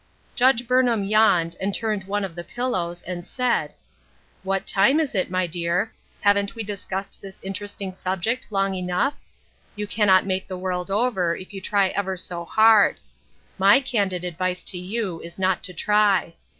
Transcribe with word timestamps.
Judge 0.33 0.67
Burnham 0.67 1.03
yawned 1.03 1.55
and 1.61 1.75
turned 1.75 2.05
one 2.05 2.23
of 2.25 2.33
the 2.33 2.43
pillows 2.43 3.03
and 3.03 3.27
said:—" 3.27 3.75
What 4.41 4.65
time 4.65 4.99
is 4.99 5.13
it, 5.13 5.29
my 5.29 5.45
dear? 5.45 5.93
Haven't 6.21 6.55
we 6.55 6.63
dis 6.63 6.85
cussed 6.85 7.21
this 7.21 7.39
interesting 7.43 7.93
subject 7.93 8.47
long 8.51 8.73
enough? 8.73 9.13
You 9.75 9.85
cannot 9.85 10.25
make 10.25 10.47
the 10.47 10.57
world 10.57 10.89
over 10.89 11.35
if 11.35 11.53
you 11.53 11.61
try 11.61 11.89
ever 11.89 12.17
so 12.17 12.45
hard. 12.45 12.95
My 13.59 13.79
candid 13.79 14.23
advice 14.23 14.63
to 14.73 14.77
you 14.79 15.21
is 15.23 15.37
not 15.37 15.61
to 15.65 15.71
try. 15.71 16.33